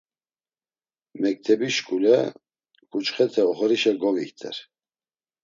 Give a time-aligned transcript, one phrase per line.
[1.21, 2.17] Mektebi şkule
[2.91, 4.57] ǩuçxete oxorişe govikter.